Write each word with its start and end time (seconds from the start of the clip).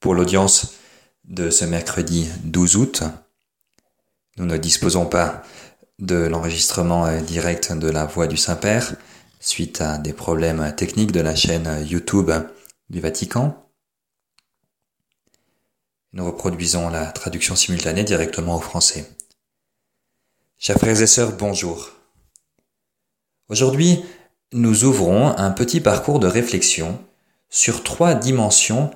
pour 0.00 0.14
l'audience 0.14 0.74
de 1.24 1.50
ce 1.50 1.64
mercredi 1.64 2.28
12 2.44 2.76
août. 2.76 3.02
Nous 4.38 4.46
ne 4.46 4.56
disposons 4.56 5.06
pas 5.06 5.42
de 5.98 6.16
l'enregistrement 6.16 7.06
euh, 7.06 7.20
direct 7.20 7.72
de 7.72 7.88
la 7.88 8.06
voix 8.06 8.26
du 8.26 8.38
Saint-Père 8.38 8.96
suite 9.38 9.80
à 9.80 9.98
des 9.98 10.12
problèmes 10.12 10.74
techniques 10.76 11.12
de 11.12 11.20
la 11.20 11.34
chaîne 11.34 11.86
YouTube 11.86 12.30
du 12.88 13.00
Vatican. 13.00 13.66
Nous 16.12 16.26
reproduisons 16.26 16.88
la 16.88 17.06
traduction 17.06 17.54
simultanée 17.54 18.04
directement 18.04 18.56
au 18.56 18.60
français. 18.60 19.08
Chers 20.58 20.78
frères 20.78 21.00
et 21.00 21.06
sœurs, 21.06 21.36
bonjour. 21.36 21.90
Aujourd'hui, 23.48 24.04
nous 24.52 24.84
ouvrons 24.84 25.28
un 25.36 25.50
petit 25.50 25.80
parcours 25.80 26.18
de 26.18 26.26
réflexion 26.26 27.02
sur 27.48 27.82
trois 27.82 28.14
dimensions 28.14 28.90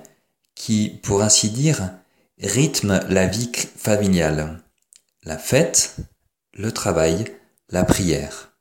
qui, 0.55 1.00
pour 1.02 1.22
ainsi 1.22 1.50
dire, 1.50 1.90
rythment 2.39 3.00
la 3.08 3.26
vie 3.26 3.50
familiale. 3.76 4.63
La 5.22 5.39
fête, 5.39 5.96
le 6.53 6.72
travail, 6.72 7.35
la 7.68 7.85
prière. 7.85 8.57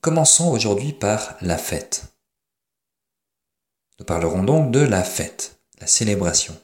Commençons 0.00 0.50
aujourd'hui 0.50 0.92
par 0.92 1.36
la 1.40 1.58
fête. 1.58 2.04
Nous 3.98 4.04
parlerons 4.04 4.44
donc 4.44 4.70
de 4.70 4.80
la 4.80 5.02
fête, 5.02 5.60
la 5.80 5.86
célébration. 5.86 6.56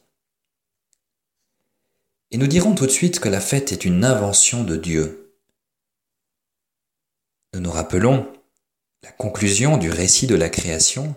Et 2.30 2.38
nous 2.38 2.47
dirons 2.47 2.75
tout 2.75 2.86
de 2.86 2.91
suite 2.91 3.20
que 3.20 3.28
la 3.28 3.41
fête 3.41 3.72
est 3.72 3.84
une 3.84 4.05
invention 4.05 4.64
de 4.64 4.77
Dieu. 4.77 5.36
Nous 7.52 7.61
nous 7.61 7.70
rappelons 7.70 8.33
la 9.02 9.12
conclusion 9.12 9.77
du 9.77 9.91
récit 9.91 10.27
de 10.27 10.34
la 10.34 10.48
création 10.48 11.14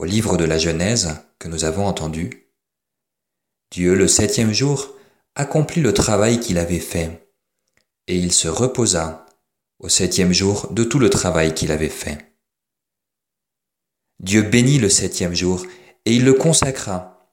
au 0.00 0.04
livre 0.06 0.38
de 0.38 0.44
la 0.44 0.56
Genèse 0.56 1.16
que 1.38 1.48
nous 1.48 1.64
avons 1.64 1.86
entendu. 1.86 2.48
Dieu, 3.70 3.94
le 3.94 4.08
septième 4.08 4.54
jour, 4.54 4.96
accomplit 5.34 5.82
le 5.82 5.92
travail 5.92 6.40
qu'il 6.40 6.56
avait 6.56 6.80
fait, 6.80 7.30
et 8.06 8.16
il 8.16 8.32
se 8.32 8.48
reposa 8.48 9.26
au 9.78 9.90
septième 9.90 10.32
jour 10.32 10.68
de 10.72 10.84
tout 10.84 10.98
le 10.98 11.10
travail 11.10 11.52
qu'il 11.54 11.70
avait 11.70 11.90
fait. 11.90 12.16
Dieu 14.20 14.40
bénit 14.40 14.78
le 14.78 14.88
septième 14.88 15.34
jour, 15.34 15.66
et 16.06 16.14
il 16.14 16.24
le 16.24 16.32
consacra, 16.32 17.28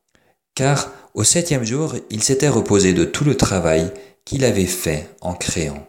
car 0.54 0.92
au 1.14 1.24
septième 1.24 1.64
jour 1.64 1.96
il 2.10 2.22
s'était 2.22 2.50
reposé 2.50 2.92
de 2.92 3.06
tout 3.06 3.24
le 3.24 3.38
travail 3.38 3.94
qu'il 4.26 4.44
avait 4.44 4.66
fait 4.66 5.10
en 5.22 5.36
créant. 5.36 5.88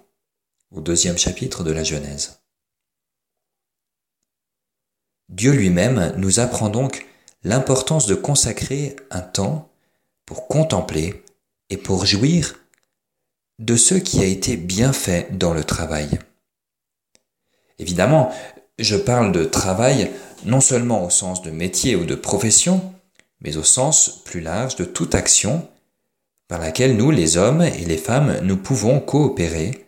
Au 0.71 0.81
deuxième 0.81 1.19
chapitre 1.19 1.65
de 1.65 1.73
la 1.73 1.83
Genèse. 1.83 2.38
Dieu 5.29 5.53
lui-même 5.53 6.15
nous 6.17 6.41
apprend 6.41 6.69
donc 6.69 7.07
l'importance 7.45 8.07
de 8.07 8.15
consacrer 8.15 8.97
un 9.11 9.21
temps 9.21 9.69
pour 10.27 10.49
contempler 10.49 11.23
et 11.71 11.77
pour 11.77 12.07
jouir 12.07 12.55
de 13.59 13.77
ce 13.77 13.95
qui 13.95 14.21
a 14.21 14.25
été 14.25 14.57
bien 14.57 14.93
fait 14.93 15.37
dans 15.37 15.53
le 15.53 15.65
travail. 15.65 16.19
Évidemment, 17.79 18.33
je 18.79 18.97
parle 18.97 19.33
de 19.33 19.45
travail 19.45 20.11
non 20.45 20.61
seulement 20.61 21.05
au 21.05 21.11
sens 21.11 21.43
de 21.43 21.51
métier 21.51 21.97
ou 21.97 22.05
de 22.05 22.15
profession, 22.15 22.95
mais 23.41 23.57
au 23.57 23.63
sens 23.63 24.23
plus 24.25 24.41
large 24.41 24.77
de 24.77 24.85
toute 24.85 25.15
action 25.15 25.69
par 26.47 26.61
laquelle 26.61 26.97
nous, 26.97 27.11
les 27.11 27.37
hommes 27.37 27.63
et 27.63 27.85
les 27.85 27.99
femmes, 27.99 28.39
nous 28.43 28.57
pouvons 28.57 29.01
coopérer 29.01 29.87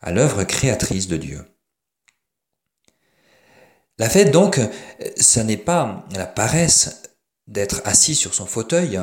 à 0.00 0.12
l'œuvre 0.12 0.44
créatrice 0.44 1.08
de 1.08 1.16
Dieu. 1.16 1.44
La 3.98 4.08
fête, 4.08 4.32
donc, 4.32 4.60
ça 5.16 5.44
n'est 5.44 5.56
pas 5.56 6.04
la 6.14 6.26
paresse 6.26 7.02
d'être 7.46 7.80
assis 7.84 8.14
sur 8.14 8.34
son 8.34 8.46
fauteuil, 8.46 9.00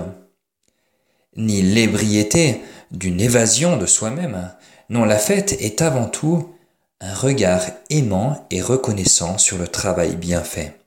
ni 1.37 1.61
l'ébriété 1.61 2.61
d'une 2.91 3.21
évasion 3.21 3.77
de 3.77 3.85
soi-même. 3.85 4.53
Non, 4.89 5.05
la 5.05 5.17
fête 5.17 5.53
est 5.53 5.81
avant 5.81 6.07
tout 6.07 6.53
un 6.99 7.13
regard 7.13 7.63
aimant 7.89 8.45
et 8.51 8.61
reconnaissant 8.61 9.37
sur 9.37 9.57
le 9.57 9.67
travail 9.67 10.17
bien 10.17 10.43
fait. 10.43 10.77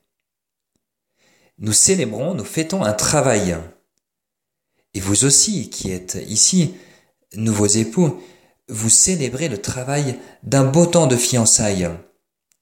Nous 1.57 1.73
célébrons, 1.73 2.35
nous 2.35 2.45
fêtons 2.45 2.83
un 2.83 2.93
travail. 2.93 3.57
Et 4.93 4.99
vous 4.99 5.25
aussi, 5.25 5.69
qui 5.69 5.91
êtes 5.91 6.17
ici, 6.27 6.75
nouveaux 7.33 7.65
époux, 7.65 8.21
vous 8.69 8.89
célébrez 8.89 9.49
le 9.49 9.61
travail 9.61 10.19
d'un 10.43 10.63
beau 10.63 10.85
temps 10.85 11.07
de 11.07 11.15
fiançailles. 11.15 11.89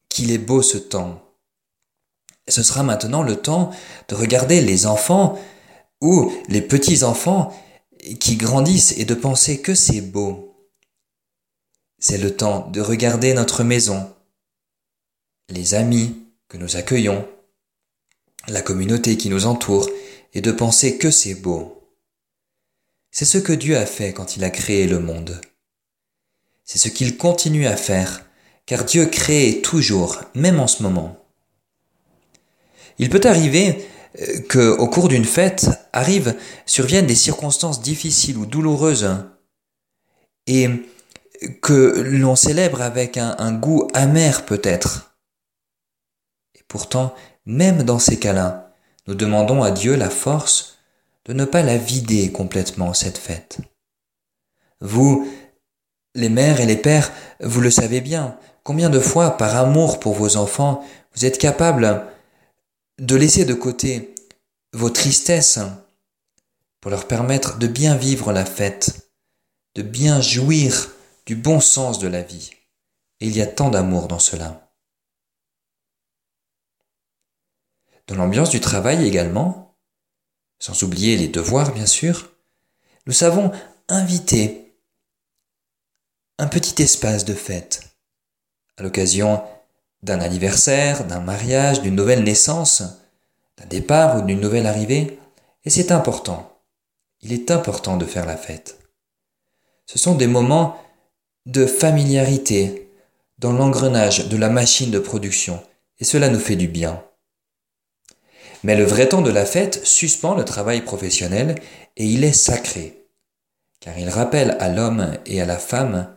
Qu'il 0.09 0.31
est 0.31 0.37
beau 0.37 0.61
ce 0.61 0.77
temps. 0.77 1.32
Ce 2.47 2.63
sera 2.63 2.83
maintenant 2.83 3.23
le 3.23 3.37
temps 3.37 3.71
de 4.09 4.15
regarder 4.15 4.61
les 4.61 4.85
enfants 4.85 5.39
ou 6.01 6.31
les 6.49 6.61
petits-enfants 6.61 7.53
qui 8.19 8.35
grandissent 8.35 8.93
et 8.97 9.05
de 9.05 9.13
penser 9.13 9.61
que 9.61 9.75
c'est 9.75 10.01
beau. 10.01 10.69
C'est 11.99 12.17
le 12.17 12.35
temps 12.35 12.69
de 12.69 12.81
regarder 12.81 13.33
notre 13.33 13.63
maison, 13.63 14.13
les 15.47 15.73
amis 15.73 16.17
que 16.49 16.57
nous 16.57 16.75
accueillons, 16.75 17.25
la 18.49 18.61
communauté 18.61 19.15
qui 19.15 19.29
nous 19.29 19.45
entoure 19.45 19.89
et 20.33 20.41
de 20.41 20.51
penser 20.51 20.97
que 20.97 21.11
c'est 21.11 21.35
beau. 21.35 21.83
C'est 23.11 23.25
ce 23.25 23.37
que 23.37 23.53
Dieu 23.53 23.77
a 23.77 23.85
fait 23.85 24.11
quand 24.11 24.35
il 24.35 24.43
a 24.43 24.49
créé 24.49 24.85
le 24.85 24.99
monde. 24.99 25.39
C'est 26.65 26.79
ce 26.79 26.89
qu'il 26.89 27.17
continue 27.17 27.67
à 27.67 27.77
faire, 27.77 28.25
car 28.65 28.83
Dieu 28.83 29.05
crée 29.05 29.61
toujours, 29.61 30.21
même 30.33 30.59
en 30.59 30.67
ce 30.67 30.83
moment. 30.83 31.22
Il 32.99 33.09
peut 33.09 33.21
arriver 33.23 33.85
euh, 34.19 34.39
que, 34.49 34.77
au 34.77 34.87
cours 34.87 35.07
d'une 35.07 35.25
fête, 35.25 35.69
arrivent, 35.91 36.35
surviennent 36.65 37.07
des 37.07 37.15
circonstances 37.15 37.81
difficiles 37.81 38.37
ou 38.37 38.45
douloureuses, 38.45 39.09
et 40.47 40.69
que 41.61 42.01
l'on 42.01 42.35
célèbre 42.35 42.81
avec 42.81 43.17
un, 43.17 43.35
un 43.37 43.53
goût 43.53 43.87
amer 43.93 44.45
peut-être. 44.45 45.15
Et 46.55 46.61
pourtant, 46.67 47.13
même 47.45 47.83
dans 47.83 47.99
ces 47.99 48.17
cas-là, 48.19 48.73
nous 49.07 49.15
demandons 49.15 49.63
à 49.63 49.71
Dieu 49.71 49.95
la 49.95 50.09
force 50.09 50.77
de 51.25 51.33
ne 51.33 51.45
pas 51.45 51.61
la 51.61 51.77
vider 51.77 52.31
complètement, 52.31 52.93
cette 52.93 53.17
fête. 53.17 53.59
Vous, 54.81 55.27
les 56.15 56.29
mères 56.29 56.59
et 56.59 56.65
les 56.65 56.75
pères, 56.77 57.11
vous 57.39 57.61
le 57.61 57.71
savez 57.71 58.01
bien, 58.01 58.37
combien 58.63 58.89
de 58.89 58.99
fois, 58.99 59.37
par 59.37 59.55
amour 59.55 59.99
pour 59.99 60.13
vos 60.13 60.37
enfants, 60.37 60.85
vous 61.15 61.25
êtes 61.25 61.37
capables 61.37 62.05
de 62.99 63.15
laisser 63.15 63.45
de 63.45 63.53
côté 63.53 64.13
vos 64.73 64.89
tristesses 64.89 65.59
pour 66.79 66.91
leur 66.91 67.07
permettre 67.07 67.57
de 67.57 67.67
bien 67.67 67.95
vivre 67.95 68.31
la 68.31 68.45
fête, 68.45 69.09
de 69.75 69.81
bien 69.81 70.21
jouir 70.21 70.91
du 71.25 71.35
bon 71.35 71.59
sens 71.59 71.99
de 71.99 72.07
la 72.07 72.21
vie. 72.21 72.51
Il 73.19 73.35
y 73.35 73.41
a 73.41 73.47
tant 73.47 73.69
d'amour 73.69 74.07
dans 74.07 74.19
cela. 74.19 74.73
Dans 78.07 78.15
l'ambiance 78.15 78.49
du 78.49 78.59
travail 78.59 79.07
également, 79.07 79.77
sans 80.59 80.83
oublier 80.83 81.15
les 81.15 81.29
devoirs 81.29 81.73
bien 81.73 81.85
sûr, 81.85 82.31
nous 83.05 83.13
savons 83.13 83.51
inviter 83.87 84.77
un 86.37 86.47
petit 86.47 86.81
espace 86.81 87.25
de 87.25 87.33
fête 87.33 87.81
à 88.77 88.83
l'occasion 88.83 89.43
d'un 90.03 90.19
anniversaire, 90.19 91.05
d'un 91.05 91.21
mariage, 91.21 91.81
d'une 91.81 91.95
nouvelle 91.95 92.23
naissance, 92.23 92.83
d'un 93.57 93.65
départ 93.65 94.17
ou 94.17 94.21
d'une 94.21 94.41
nouvelle 94.41 94.67
arrivée, 94.67 95.17
et 95.63 95.69
c'est 95.69 95.91
important. 95.91 96.59
Il 97.21 97.31
est 97.31 97.49
important 97.51 97.95
de 97.95 98.05
faire 98.05 98.25
la 98.25 98.35
fête. 98.35 98.79
Ce 99.85 99.97
sont 99.97 100.15
des 100.15 100.27
moments 100.27 100.77
de 101.45 101.65
familiarité 101.65 102.89
dans 103.39 103.53
l'engrenage 103.53 104.27
de 104.27 104.37
la 104.37 104.49
machine 104.49 104.91
de 104.91 104.99
production, 104.99 105.61
et 105.99 106.03
cela 106.03 106.29
nous 106.29 106.39
fait 106.39 106.57
du 106.57 106.67
bien. 106.67 107.03
Mais 108.63 108.75
le 108.75 108.85
vrai 108.85 109.07
temps 109.07 109.21
de 109.21 109.31
la 109.31 109.45
fête 109.45 109.85
suspend 109.85 110.35
le 110.35 110.45
travail 110.45 110.81
professionnel 110.81 111.55
et 111.95 112.05
il 112.05 112.23
est 112.23 112.33
sacré, 112.33 113.05
car 113.79 113.97
il 113.97 114.09
rappelle 114.09 114.57
à 114.59 114.69
l'homme 114.69 115.17
et 115.25 115.41
à 115.41 115.45
la 115.45 115.57
femme 115.57 116.13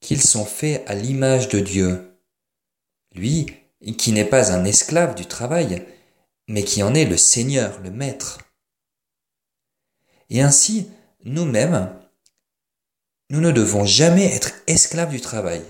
qu'ils 0.00 0.22
sont 0.22 0.44
faits 0.44 0.84
à 0.86 0.94
l'image 0.94 1.48
de 1.48 1.60
Dieu 1.60 2.15
lui 3.16 3.46
qui 3.98 4.12
n'est 4.12 4.24
pas 4.24 4.52
un 4.52 4.64
esclave 4.64 5.14
du 5.14 5.26
travail, 5.26 5.84
mais 6.48 6.62
qui 6.62 6.82
en 6.82 6.94
est 6.94 7.04
le 7.04 7.16
Seigneur, 7.16 7.80
le 7.80 7.90
Maître. 7.90 8.38
Et 10.30 10.42
ainsi, 10.42 10.90
nous-mêmes, 11.24 11.92
nous 13.30 13.40
ne 13.40 13.50
devons 13.50 13.84
jamais 13.84 14.26
être 14.26 14.52
esclaves 14.66 15.10
du 15.10 15.20
travail. 15.20 15.62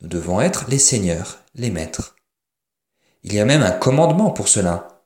Nous 0.00 0.08
devons 0.08 0.40
être 0.40 0.66
les 0.68 0.78
seigneurs, 0.78 1.42
les 1.54 1.70
maîtres. 1.70 2.16
Il 3.22 3.32
y 3.34 3.40
a 3.40 3.44
même 3.44 3.62
un 3.62 3.70
commandement 3.70 4.30
pour 4.30 4.48
cela. 4.48 5.04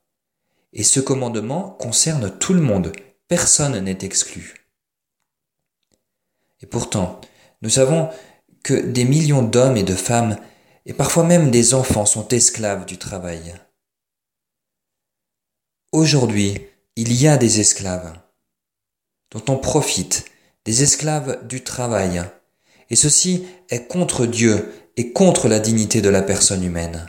Et 0.73 0.85
ce 0.85 1.00
commandement 1.00 1.71
concerne 1.71 2.37
tout 2.39 2.53
le 2.53 2.61
monde, 2.61 2.93
personne 3.27 3.79
n'est 3.79 3.99
exclu. 4.03 4.67
Et 6.61 6.67
pourtant, 6.67 7.21
nous 7.62 7.71
savons 7.71 8.11
que 8.62 8.75
des 8.75 9.05
millions 9.05 9.43
d'hommes 9.43 9.77
et 9.77 9.85
de 9.85 9.95
femmes 9.95 10.37
et 10.88 10.94
parfois 10.94 11.23
même 11.23 11.50
des 11.50 11.75
enfants 11.75 12.06
sont 12.06 12.26
esclaves 12.29 12.87
du 12.87 12.96
travail. 12.96 13.55
Aujourd'hui, 15.93 16.61
il 16.96 17.12
y 17.12 17.29
a 17.29 17.37
des 17.37 17.61
esclaves 17.61 18.19
dont 19.31 19.44
on 19.52 19.58
profite, 19.58 20.25
des 20.64 20.82
esclaves 20.82 21.46
du 21.46 21.62
travail, 21.62 22.23
et 22.88 22.96
ceci 22.96 23.46
est 23.69 23.87
contre 23.87 24.25
Dieu 24.25 24.73
et 24.96 25.12
contre 25.12 25.46
la 25.46 25.61
dignité 25.61 26.00
de 26.00 26.08
la 26.08 26.23
personne 26.23 26.64
humaine. 26.64 27.06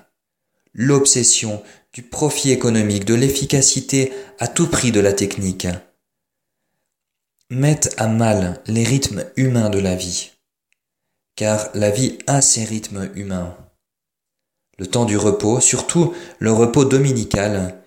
L'obsession 0.73 1.63
du 1.93 2.03
profit 2.03 2.51
économique, 2.51 3.05
de 3.05 3.15
l'efficacité 3.15 4.11
à 4.39 4.49
tout 4.49 4.67
prix 4.67 4.91
de 4.91 4.99
la 4.99 5.13
technique, 5.13 5.67
mettent 7.49 7.95
à 7.97 8.07
mal 8.07 8.61
les 8.67 8.83
rythmes 8.83 9.23
humains 9.37 9.69
de 9.69 9.79
la 9.79 9.95
vie, 9.95 10.31
car 11.35 11.69
la 11.73 11.89
vie 11.91 12.19
a 12.27 12.41
ses 12.41 12.65
rythmes 12.65 13.09
humains. 13.15 13.68
Le 14.79 14.87
temps 14.87 15.03
du 15.03 15.17
repos, 15.17 15.59
surtout 15.59 16.13
le 16.39 16.53
repos 16.53 16.85
dominical, 16.85 17.83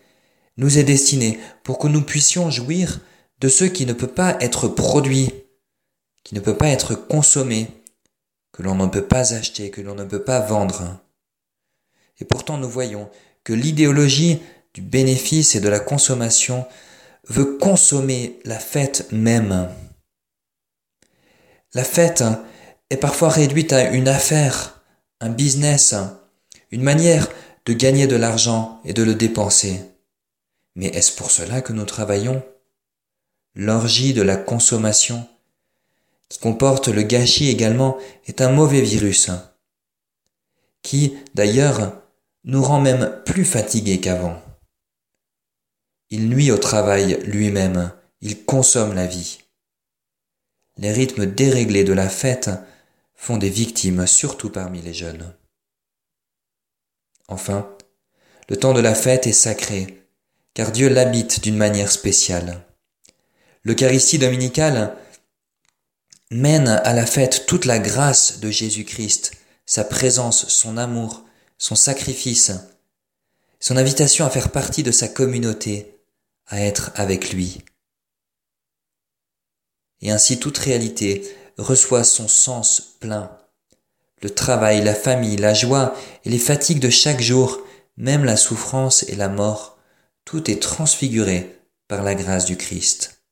nous 0.58 0.78
est 0.78 0.84
destiné 0.84 1.40
pour 1.62 1.78
que 1.78 1.88
nous 1.88 2.02
puissions 2.02 2.50
jouir 2.50 3.00
de 3.40 3.48
ce 3.48 3.64
qui 3.64 3.86
ne 3.86 3.94
peut 3.94 4.06
pas 4.06 4.36
être 4.40 4.68
produit, 4.68 5.32
qui 6.22 6.34
ne 6.34 6.40
peut 6.40 6.56
pas 6.56 6.68
être 6.68 6.94
consommé, 6.94 7.68
que 8.52 8.62
l'on 8.62 8.74
ne 8.74 8.86
peut 8.86 9.06
pas 9.06 9.32
acheter, 9.32 9.70
que 9.70 9.80
l'on 9.80 9.94
ne 9.94 10.04
peut 10.04 10.22
pas 10.22 10.40
vendre. 10.40 11.00
Et 12.20 12.26
pourtant 12.26 12.58
nous 12.58 12.68
voyons 12.68 13.08
que 13.42 13.54
l'idéologie 13.54 14.40
du 14.74 14.82
bénéfice 14.82 15.54
et 15.54 15.60
de 15.60 15.70
la 15.70 15.80
consommation 15.80 16.66
veut 17.26 17.56
consommer 17.56 18.38
la 18.44 18.58
fête 18.58 19.10
même. 19.12 19.70
La 21.72 21.84
fête 21.84 22.22
est 22.90 22.98
parfois 22.98 23.30
réduite 23.30 23.72
à 23.72 23.90
une 23.92 24.08
affaire, 24.08 24.82
un 25.20 25.30
business, 25.30 25.94
une 26.72 26.82
manière 26.82 27.28
de 27.66 27.74
gagner 27.74 28.06
de 28.06 28.16
l'argent 28.16 28.80
et 28.84 28.92
de 28.92 29.02
le 29.02 29.14
dépenser. 29.14 29.80
Mais 30.74 30.86
est-ce 30.86 31.14
pour 31.14 31.30
cela 31.30 31.60
que 31.60 31.72
nous 31.72 31.84
travaillons? 31.84 32.42
L'orgie 33.54 34.14
de 34.14 34.22
la 34.22 34.36
consommation, 34.36 35.28
qui 36.28 36.38
comporte 36.38 36.88
le 36.88 37.02
gâchis 37.02 37.48
également, 37.50 37.98
est 38.26 38.40
un 38.40 38.50
mauvais 38.50 38.80
virus, 38.80 39.30
qui, 40.80 41.16
d'ailleurs, 41.34 42.02
nous 42.44 42.62
rend 42.62 42.80
même 42.80 43.22
plus 43.26 43.44
fatigués 43.44 44.00
qu'avant. 44.00 44.42
Il 46.08 46.28
nuit 46.28 46.50
au 46.50 46.58
travail 46.58 47.20
lui-même, 47.25 47.92
il 48.22 48.44
consomme 48.44 48.94
la 48.94 49.06
vie. 49.06 49.40
Les 50.78 50.90
rythmes 50.90 51.26
déréglés 51.26 51.84
de 51.84 51.92
la 51.92 52.08
fête 52.08 52.50
font 53.14 53.36
des 53.36 53.50
victimes, 53.50 54.06
surtout 54.06 54.50
parmi 54.50 54.80
les 54.80 54.94
jeunes. 54.94 55.34
Enfin, 57.32 57.75
le 58.50 58.58
temps 58.58 58.75
de 58.75 58.81
la 58.81 58.94
fête 58.94 59.26
est 59.26 59.32
sacré, 59.32 60.06
car 60.52 60.70
Dieu 60.70 60.90
l'habite 60.90 61.43
d'une 61.43 61.56
manière 61.56 61.90
spéciale. 61.90 62.62
L'Eucharistie 63.64 64.19
dominicale 64.19 64.94
mène 66.31 66.69
à 66.69 66.93
la 66.93 67.06
fête 67.06 67.46
toute 67.46 67.64
la 67.64 67.79
grâce 67.79 68.40
de 68.40 68.50
Jésus-Christ, 68.50 69.32
sa 69.64 69.82
présence, 69.82 70.46
son 70.49 70.76
amour, 70.76 71.25
son 71.56 71.75
sacrifice, 71.75 72.52
son 73.61 73.78
invitation 73.78 74.26
à 74.26 74.31
faire 74.31 74.52
partie 74.52 74.82
de 74.82 74.93
sa 74.93 75.08
communauté, 75.08 75.96
à 76.49 76.61
être 76.61 76.90
avec 76.96 77.32
lui. 77.32 77.64
Et 80.02 80.11
ainsi 80.11 80.38
toute 80.38 80.58
réalité 80.58 81.35
reçoit 81.56 82.05
son 82.05 82.28
sens 82.28 82.96
plein. 83.00 83.38
Le 84.22 84.30
travail, 84.30 84.82
la 84.82 84.94
famille, 84.94 85.36
la 85.36 85.52
joie 85.52 85.94
et 86.24 86.30
les 86.30 86.38
fatigues 86.38 86.78
de 86.78 86.90
chaque 86.90 87.20
jour, 87.20 87.60
même 87.96 88.24
la 88.24 88.36
souffrance 88.36 89.02
et 89.08 89.16
la 89.16 89.28
mort, 89.28 89.78
tout 90.24 90.50
est 90.50 90.62
transfiguré 90.62 91.58
par 91.88 92.02
la 92.02 92.14
grâce 92.14 92.44
du 92.44 92.56
Christ. 92.56 93.22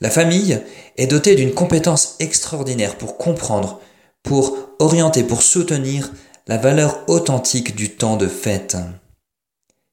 La 0.00 0.10
famille 0.10 0.62
est 0.96 1.08
dotée 1.08 1.34
d'une 1.34 1.52
compétence 1.52 2.14
extraordinaire 2.20 2.96
pour 2.96 3.18
comprendre, 3.18 3.80
pour 4.22 4.56
orienter, 4.78 5.24
pour 5.24 5.42
soutenir 5.42 6.12
la 6.46 6.56
valeur 6.56 7.04
authentique 7.08 7.74
du 7.74 7.96
temps 7.96 8.16
de 8.16 8.28
fête. 8.28 8.76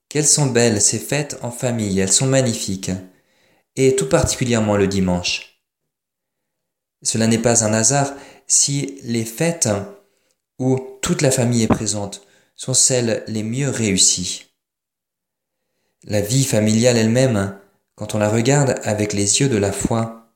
Quelles 0.08 0.28
sont 0.28 0.46
belles 0.46 0.80
ces 0.80 1.00
fêtes 1.00 1.40
en 1.42 1.50
famille, 1.50 2.00
elles 2.00 2.14
sont 2.14 2.28
magnifiques, 2.28 2.92
et 3.76 3.96
tout 3.96 4.08
particulièrement 4.08 4.78
le 4.78 4.88
dimanche. 4.88 5.60
Cela 7.02 7.28
n'est 7.28 7.40
pas 7.40 7.66
un 7.66 7.74
hasard 7.74 8.14
si 8.48 9.00
les 9.04 9.26
fêtes 9.26 9.70
où 10.60 10.80
toute 11.02 11.22
la 11.22 11.32
famille 11.32 11.64
est 11.64 11.68
présente 11.68 12.26
sont 12.56 12.74
celles 12.74 13.24
les 13.28 13.44
mieux 13.44 13.70
réussies. 13.70 14.46
La 16.04 16.22
vie 16.22 16.46
familiale 16.46 16.98
elle-même 16.98 17.58
quand 17.96 18.14
on 18.14 18.20
la 18.20 18.30
regarde 18.30 18.80
avec 18.84 19.14
les 19.14 19.40
yeux 19.40 19.50
de 19.50 19.58
la 19.58 19.72
foi, 19.72 20.34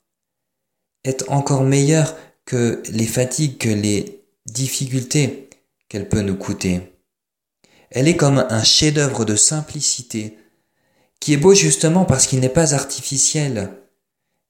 est 1.03 1.29
encore 1.29 1.63
meilleure 1.63 2.15
que 2.45 2.81
les 2.89 3.06
fatigues, 3.06 3.57
que 3.57 3.69
les 3.69 4.23
difficultés 4.45 5.50
qu'elle 5.88 6.09
peut 6.09 6.21
nous 6.21 6.35
coûter. 6.35 6.94
Elle 7.91 8.07
est 8.07 8.15
comme 8.15 8.45
un 8.50 8.63
chef-d'œuvre 8.63 9.25
de 9.25 9.35
simplicité, 9.35 10.38
qui 11.19 11.33
est 11.33 11.38
beau 11.38 11.53
justement 11.53 12.05
parce 12.05 12.27
qu'il 12.27 12.39
n'est 12.39 12.50
pas 12.50 12.73
artificiel, 12.73 13.73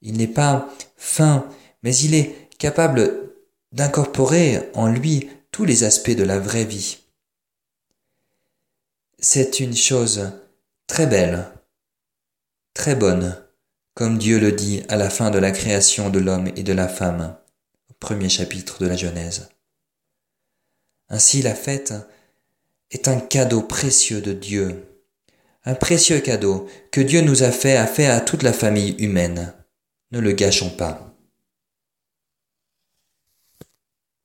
il 0.01 0.17
n'est 0.17 0.27
pas 0.27 0.69
fin, 0.95 1.47
mais 1.81 1.95
il 1.95 2.13
est 2.13 2.49
capable 2.57 3.28
d'incorporer 3.71 4.69
en 4.73 4.87
lui 4.87 5.29
tous 5.51 5.65
les 5.65 5.83
aspects 5.83 6.09
de 6.09 6.23
la 6.23 6.39
vraie 6.39 6.65
vie. 6.65 6.97
C'est 9.19 9.59
une 9.59 9.75
chose 9.75 10.31
très 10.87 11.07
belle 11.07 11.51
très 12.79 12.95
bonne, 12.95 13.35
comme 13.93 14.17
Dieu 14.17 14.39
le 14.39 14.53
dit 14.53 14.83
à 14.87 14.95
la 14.95 15.09
fin 15.09 15.31
de 15.31 15.37
la 15.37 15.51
création 15.51 16.09
de 16.09 16.19
l'homme 16.19 16.47
et 16.55 16.63
de 16.63 16.71
la 16.71 16.87
femme, 16.87 17.35
au 17.89 17.93
premier 17.99 18.29
chapitre 18.29 18.81
de 18.81 18.87
la 18.87 18.95
Genèse. 18.95 19.49
Ainsi 21.09 21.41
la 21.41 21.53
fête 21.53 21.93
est 22.91 23.09
un 23.09 23.19
cadeau 23.19 23.61
précieux 23.61 24.21
de 24.21 24.31
Dieu, 24.31 25.03
un 25.65 25.75
précieux 25.75 26.21
cadeau 26.21 26.69
que 26.91 27.01
Dieu 27.01 27.19
nous 27.19 27.43
a 27.43 27.51
fait, 27.51 27.75
a 27.75 27.85
fait 27.85 28.05
à 28.05 28.21
toute 28.21 28.43
la 28.43 28.53
famille 28.53 28.95
humaine. 28.99 29.53
Ne 30.11 30.19
le 30.19 30.31
gâchons 30.31 30.69
pas. 30.69 31.08